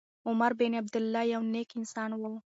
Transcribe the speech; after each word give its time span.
عمر 0.27 0.51
بن 0.59 0.71
عبیدالله 0.79 1.21
یو 1.33 1.41
نېک 1.53 1.69
انسان 1.79 2.11
و. 2.21 2.23